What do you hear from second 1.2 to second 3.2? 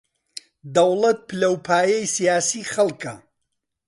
پلە و پایەی سیاسیی خەڵکە